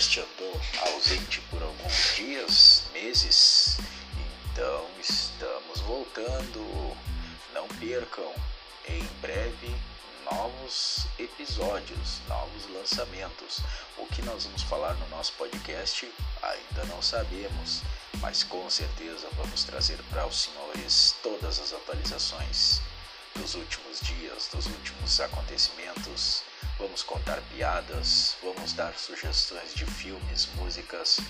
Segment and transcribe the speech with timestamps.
[0.00, 0.60] podcast andou
[0.94, 3.76] ausente por alguns dias, meses,
[4.46, 6.96] então estamos voltando.
[7.52, 8.32] Não percam,
[8.88, 9.76] em breve
[10.32, 13.60] novos episódios, novos lançamentos.
[13.98, 16.10] O que nós vamos falar no nosso podcast
[16.42, 17.82] ainda não sabemos,
[18.20, 22.80] mas com certeza vamos trazer para os senhores todas as atualizações
[23.34, 26.42] dos últimos dias, dos últimos acontecimentos
[26.78, 31.20] Vamos contar piadas, vamos dar sugestões de filmes, músicas.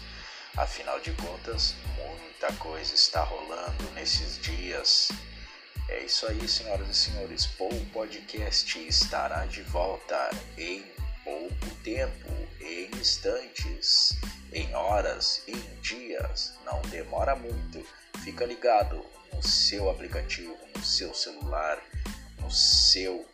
[0.57, 5.11] Afinal de contas, muita coisa está rolando nesses dias.
[5.89, 7.47] É isso aí, senhoras e senhores.
[7.47, 10.85] Paul Podcast estará de volta em
[11.25, 12.29] pouco tempo,
[12.61, 14.17] em instantes,
[14.53, 16.55] em horas, em dias.
[16.65, 17.85] Não demora muito.
[18.25, 21.83] Fica ligado no seu aplicativo, no seu celular,
[22.39, 23.27] no seu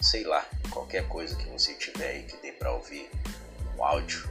[0.00, 3.10] sei lá, qualquer coisa que você tiver aí que dê para ouvir
[3.76, 4.28] um áudio.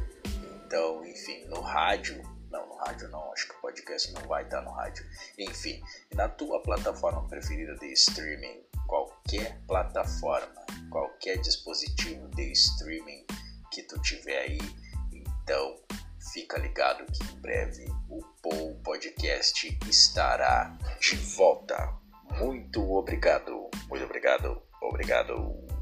[0.65, 4.61] Então, enfim, no rádio, não, no rádio não, acho que o podcast não vai estar
[4.61, 5.05] no rádio.
[5.37, 5.81] Enfim,
[6.13, 13.25] na tua plataforma preferida de streaming, qualquer plataforma, qualquer dispositivo de streaming
[13.71, 14.59] que tu tiver aí,
[15.11, 15.77] então
[16.33, 21.93] fica ligado que em breve o Paul Podcast estará de volta.
[22.39, 24.66] Muito obrigado, muito obrigado.
[24.89, 25.76] Obrigado.